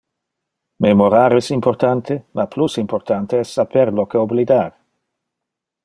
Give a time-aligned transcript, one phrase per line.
[0.85, 4.69] Memorar es importante, ma plus importante es saper lo que oblidar.